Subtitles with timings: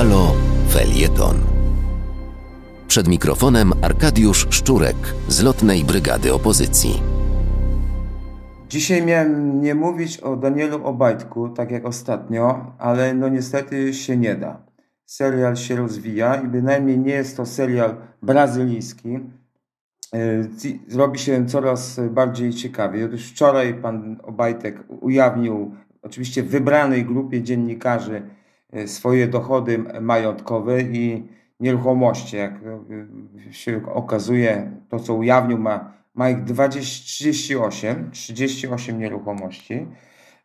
[0.00, 0.34] Halo
[0.68, 1.36] Felieton.
[2.88, 4.96] Przed mikrofonem Arkadiusz Szczurek
[5.28, 7.02] z Lotnej Brygady Opozycji.
[8.68, 14.34] Dzisiaj miałem nie mówić o Danielu Obajtku, tak jak ostatnio, ale no niestety się nie
[14.34, 14.62] da.
[15.06, 19.18] Serial się rozwija i bynajmniej nie jest to serial brazylijski.
[20.88, 23.04] Zrobi się coraz bardziej ciekawie.
[23.04, 28.22] Otóż wczoraj pan Obajtek ujawnił, oczywiście w wybranej grupie dziennikarzy,
[28.86, 31.28] swoje dochody majątkowe i
[31.60, 32.36] nieruchomości.
[32.36, 32.52] Jak
[33.48, 35.92] e, się okazuje, to co ujawnił ma
[36.44, 39.86] 20, 38, 38 nieruchomości.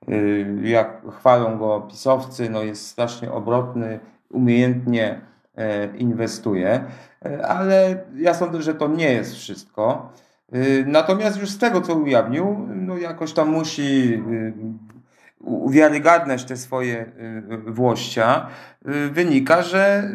[0.10, 4.00] Y, jak chwalą go pisowcy, no jest strasznie obrotny,
[4.30, 5.22] umiejętnie
[5.56, 6.84] e, inwestuje,
[7.26, 10.12] e, ale ja sądzę, że to nie jest wszystko.
[10.56, 14.54] Y, natomiast już z tego, co ujawnił, no jakoś tam musi y,
[15.46, 17.12] uwiarygadniać te swoje
[17.68, 18.48] włościa,
[19.12, 20.12] wynika, że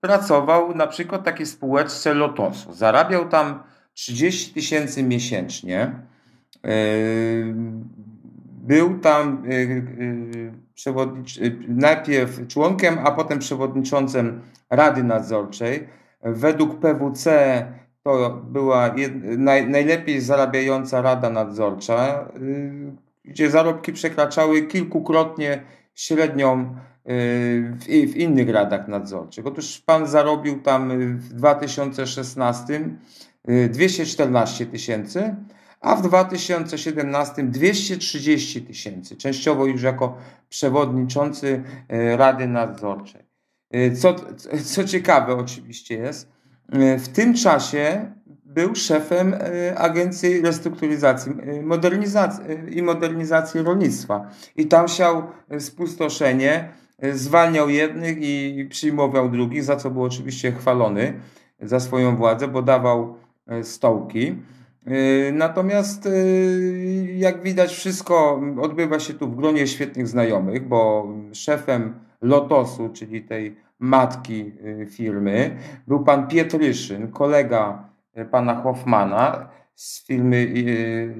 [0.00, 2.72] pracował na przykład w takiej spółeczce Lotosu.
[2.72, 3.62] Zarabiał tam
[3.94, 5.92] 30 tysięcy miesięcznie.
[6.64, 7.54] Yy,
[8.66, 9.42] był tam
[11.68, 15.88] najpierw członkiem, a potem przewodniczącym Rady Nadzorczej.
[16.22, 17.64] Według PWC
[18.02, 18.94] to była
[19.66, 22.28] najlepiej zarabiająca Rada Nadzorcza,
[23.26, 25.62] gdzie zarobki przekraczały kilkukrotnie
[25.94, 26.76] średnią
[27.80, 29.46] w, innych radach nadzorczych.
[29.46, 32.90] Otóż pan zarobił tam w 2016
[33.68, 35.34] 214 tysięcy,
[35.80, 41.62] a w 2017 230 tysięcy, częściowo już jako przewodniczący
[42.16, 43.22] Rady Nadzorczej.
[44.00, 44.16] Co,
[44.64, 46.28] co ciekawe oczywiście jest,
[46.98, 48.12] w tym czasie
[48.56, 49.34] był szefem
[49.76, 54.30] Agencji Restrukturyzacji modernizacji i Modernizacji Rolnictwa.
[54.56, 55.22] I tam siał
[55.58, 56.68] spustoszenie,
[57.12, 61.12] zwalniał jednych i przyjmował drugich, za co był oczywiście chwalony
[61.60, 63.16] za swoją władzę, bo dawał
[63.62, 64.34] stołki.
[65.32, 66.08] Natomiast
[67.16, 73.56] jak widać, wszystko odbywa się tu w gronie świetnych znajomych, bo szefem Lotosu, czyli tej
[73.78, 74.52] matki
[74.90, 77.88] firmy, był pan Pietryszyn, kolega
[78.24, 80.46] pana Hoffmana z firmy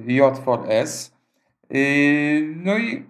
[0.07, 1.11] J4S.
[2.55, 3.05] No i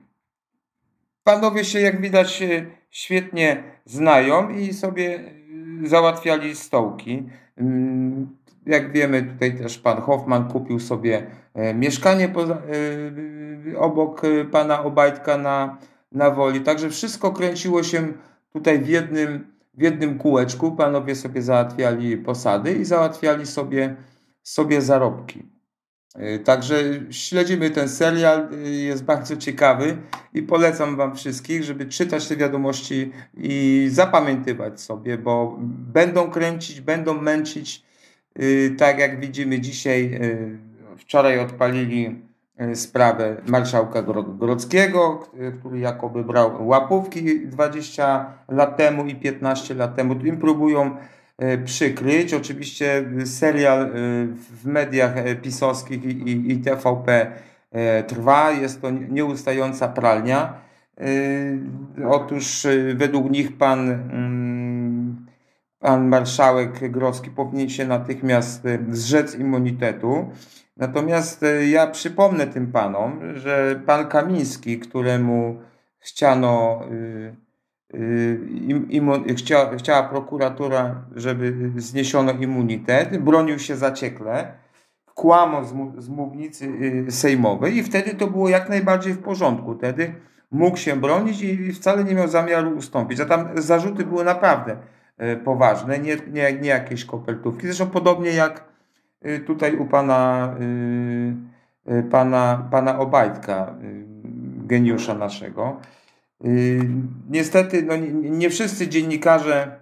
[1.23, 2.43] panowie się, jak widać,
[2.89, 5.19] świetnie znają i sobie
[5.83, 7.29] załatwiali stołki.
[7.57, 14.83] Mm, jak wiemy, tutaj też pan Hoffman kupił sobie e, mieszkanie e, obok e, pana
[14.83, 15.77] Obajtka na,
[16.11, 16.61] na Woli.
[16.61, 18.07] Także wszystko kręciło się
[18.53, 20.71] tutaj w jednym, w jednym kółeczku.
[20.71, 23.95] Panowie sobie załatwiali posady i załatwiali sobie,
[24.43, 25.43] sobie zarobki.
[26.43, 29.97] Także śledzimy ten serial, jest bardzo ciekawy
[30.33, 35.57] i polecam Wam wszystkich, żeby czytać te wiadomości i zapamiętywać sobie, bo
[35.93, 37.87] będą kręcić, będą męczyć
[38.39, 40.57] Y, tak jak widzimy dzisiaj, y,
[40.97, 42.15] wczoraj odpalili y,
[42.73, 44.01] sprawę marszałka
[44.39, 45.27] Grodzkiego,
[45.59, 50.13] który jakoby brał łapówki 20 lat temu i 15 lat temu.
[50.13, 50.95] Im próbują
[51.65, 52.33] przykryć.
[52.33, 53.91] Oczywiście serial
[54.33, 57.31] w mediach pisowskich i, i TVP
[58.07, 58.51] trwa.
[58.51, 60.53] Jest to nieustająca pralnia.
[62.09, 64.26] Otóż według nich pan mm,
[65.87, 70.29] pan marszałek Grodzki powinien się natychmiast y, zrzec immunitetu.
[70.77, 75.57] Natomiast y, ja przypomnę tym panom, że pan Kamiński, któremu
[75.99, 77.35] chciano, y,
[79.35, 84.51] chcia, chciała prokuratura, żeby zniesiono immunitet, bronił się zaciekle,
[85.15, 86.69] kłamał z, z mównicy
[87.09, 89.77] sejmowej i wtedy to było jak najbardziej w porządku.
[89.77, 90.13] Wtedy
[90.51, 93.19] mógł się bronić i wcale nie miał zamiaru ustąpić.
[93.19, 94.77] A tam zarzuty były naprawdę
[95.43, 97.67] poważne, nie, nie, nie jakieś kopertówki.
[97.67, 98.65] Zresztą podobnie jak
[99.21, 100.53] e, tutaj u pana,
[101.85, 103.75] e, pana, pana Obajtka,
[104.57, 105.79] geniusza naszego.
[107.29, 109.79] Niestety no, nie wszyscy dziennikarze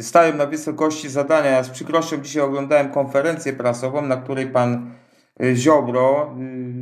[0.00, 1.50] stają na wysokości zadania.
[1.50, 4.90] Ja z przykrością dzisiaj oglądałem konferencję prasową, na której pan
[5.54, 6.36] Ziobro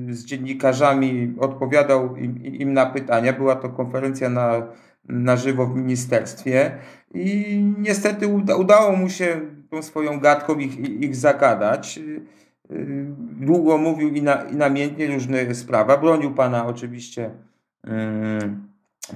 [0.09, 3.33] z dziennikarzami odpowiadał im, im na pytania.
[3.33, 4.63] Była to konferencja na
[5.11, 6.79] na żywo w ministerstwie
[7.15, 9.41] i niestety uda, udało mu się
[9.71, 11.99] tą swoją gadką ich, ich zagadać.
[11.99, 12.21] Y,
[12.71, 13.07] y,
[13.41, 15.99] długo mówił i, na, i namiętnie różne sprawy.
[15.99, 17.31] Bronił pana oczywiście
[17.85, 17.91] yy,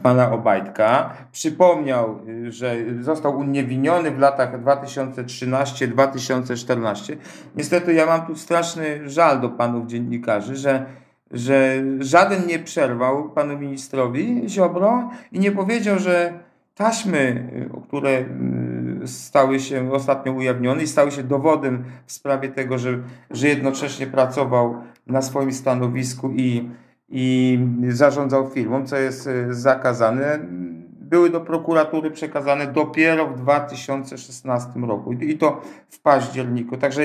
[0.03, 1.17] pana Obajtka.
[1.33, 7.17] Przypomniał, że został uniewinniony w latach 2013-2014.
[7.57, 10.87] Niestety ja mam tu straszny żal do panów dziennikarzy, że
[11.35, 16.39] że żaden nie przerwał panu ministrowi Ziobro i nie powiedział, że
[16.75, 17.49] taśmy,
[17.89, 18.25] które
[19.07, 22.99] stały się ostatnio ujawnione i stały się dowodem w sprawie tego, że,
[23.31, 26.69] że jednocześnie pracował na swoim stanowisku i,
[27.09, 27.59] i
[27.89, 30.39] zarządzał firmą, co jest zakazane,
[31.01, 36.77] były do prokuratury przekazane dopiero w 2016 roku i to w październiku.
[36.77, 37.03] Także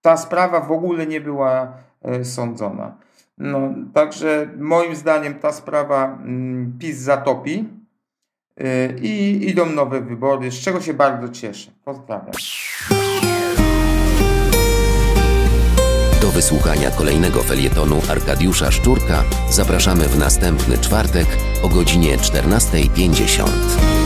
[0.00, 1.72] ta sprawa w ogóle nie była
[2.22, 2.96] sądzona.
[3.38, 7.68] No, także moim zdaniem ta sprawa mm, PiS zatopi
[8.60, 11.70] y, i idą nowe wybory, z czego się bardzo cieszę.
[11.84, 12.32] Pozdrawiam.
[16.22, 21.26] Do wysłuchania kolejnego felietonu Arkadiusza Szczurka zapraszamy w następny czwartek
[21.62, 24.03] o godzinie 14.50.